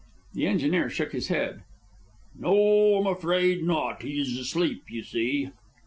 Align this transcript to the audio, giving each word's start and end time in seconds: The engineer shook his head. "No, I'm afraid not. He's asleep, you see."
The 0.33 0.47
engineer 0.47 0.89
shook 0.89 1.11
his 1.11 1.27
head. 1.27 1.61
"No, 2.35 2.95
I'm 2.97 3.05
afraid 3.05 3.61
not. 3.61 4.01
He's 4.01 4.35
asleep, 4.35 4.85
you 4.89 5.03
see." 5.03 5.51